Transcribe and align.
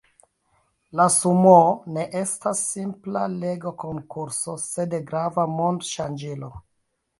La 0.99 1.05
Sumoo 1.15 1.75
ne 1.97 2.05
estas 2.21 2.63
simpla 2.71 3.27
legkonkurso, 3.45 4.57
sed 4.67 4.99
grava 5.13 5.49
mond-ŝanĝilo. 5.61 6.55